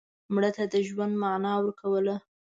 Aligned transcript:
مړه 0.33 0.49
ته 0.55 0.63
د 0.73 0.75
ژوند 0.87 1.13
معنا 1.21 1.53
ورکوله 1.59 2.15